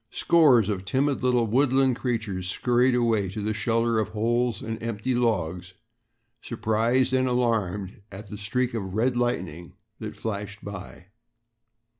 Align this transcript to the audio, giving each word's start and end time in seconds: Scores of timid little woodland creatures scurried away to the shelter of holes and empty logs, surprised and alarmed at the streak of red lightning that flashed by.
Scores 0.09 0.67
of 0.67 0.83
timid 0.83 1.21
little 1.21 1.45
woodland 1.45 1.95
creatures 1.95 2.49
scurried 2.49 2.95
away 2.95 3.29
to 3.29 3.39
the 3.39 3.53
shelter 3.53 3.99
of 3.99 4.07
holes 4.07 4.59
and 4.63 4.81
empty 4.81 5.13
logs, 5.13 5.75
surprised 6.41 7.13
and 7.13 7.27
alarmed 7.27 8.01
at 8.11 8.27
the 8.27 8.37
streak 8.39 8.73
of 8.73 8.95
red 8.95 9.15
lightning 9.15 9.73
that 9.99 10.15
flashed 10.17 10.65
by. 10.65 11.09